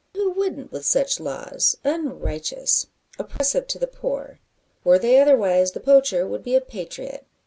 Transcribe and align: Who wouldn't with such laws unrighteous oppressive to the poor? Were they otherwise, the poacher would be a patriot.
Who 0.15 0.31
wouldn't 0.31 0.71
with 0.71 0.83
such 0.87 1.19
laws 1.19 1.77
unrighteous 1.83 2.87
oppressive 3.19 3.67
to 3.67 3.77
the 3.77 3.85
poor? 3.85 4.39
Were 4.83 4.97
they 4.97 5.21
otherwise, 5.21 5.73
the 5.73 5.79
poacher 5.79 6.25
would 6.27 6.41
be 6.41 6.55
a 6.55 6.61
patriot. 6.61 7.27